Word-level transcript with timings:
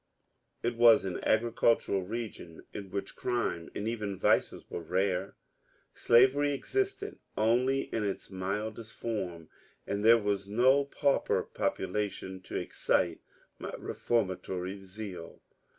It 0.63 0.77
was 0.77 1.05
an 1.05 1.23
agricultural 1.23 2.01
region, 2.01 2.65
in 2.73 2.89
which 2.89 3.15
crime 3.15 3.69
and 3.75 3.87
even 3.87 4.17
vices 4.17 4.63
were 4.67 4.81
rare. 4.81 5.35
Slavery 5.93 6.53
existed 6.53 7.19
only 7.37 7.81
in 7.93 8.03
its 8.03 8.31
mildest 8.31 8.95
form, 8.95 9.47
and 9.85 10.03
there 10.03 10.17
was 10.17 10.49
no 10.49 10.85
pauper 10.85 11.43
population 11.43 12.41
to 12.49 12.55
excite 12.55 13.19
my 13.59 13.73
reformatory 13.77 14.83
zeal. 14.85 15.39